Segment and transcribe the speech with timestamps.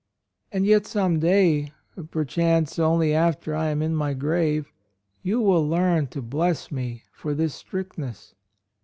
[0.51, 1.73] And yet some day—
[2.09, 4.71] perchance only after I am in my grave—
[5.21, 8.33] you will learn to bless me for this strictness."